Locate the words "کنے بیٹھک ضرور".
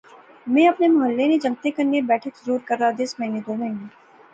1.77-2.59